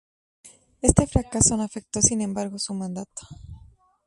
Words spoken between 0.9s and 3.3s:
fracaso no afectó sin embargo su mandato.